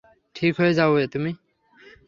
ঠিক 0.35 0.53
হয়ে 0.59 0.73
যাবে 0.73 1.01
তুমি! 1.13 1.31